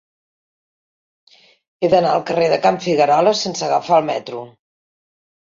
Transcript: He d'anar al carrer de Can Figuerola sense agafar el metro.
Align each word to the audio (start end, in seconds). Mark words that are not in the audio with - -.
He 1.81 1.89
d'anar 1.91 1.99
al 2.13 2.23
carrer 2.31 2.47
de 2.55 2.59
Can 2.65 2.81
Figuerola 2.87 3.35
sense 3.43 3.69
agafar 3.69 4.01
el 4.01 4.09
metro. 4.11 4.43